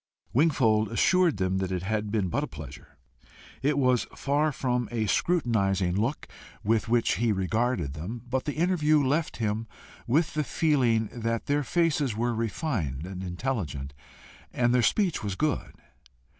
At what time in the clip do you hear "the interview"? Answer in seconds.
8.45-9.03